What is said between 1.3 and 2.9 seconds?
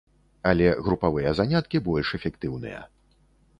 заняткі больш эфектыўныя.